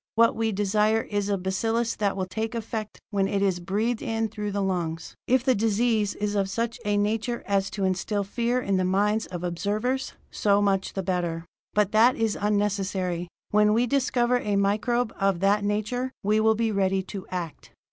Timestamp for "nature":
6.97-7.43, 15.63-16.11